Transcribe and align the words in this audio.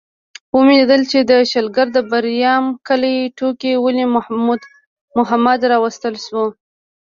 ومې 0.55 0.75
لیدل 0.79 1.01
چې 1.11 1.19
د 1.29 1.31
شلګر 1.51 1.87
د 1.93 1.97
بریام 2.11 2.65
کلي 2.87 3.17
ټوکي 3.37 3.71
ولي 3.83 4.05
محمد 5.29 5.59
راوستل 5.71 6.15
شو. 6.25 6.43